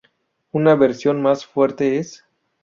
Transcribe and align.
Una 0.51 0.73
versión 0.73 1.21
más 1.21 1.45
fuerte 1.45 1.99
es 1.99 2.25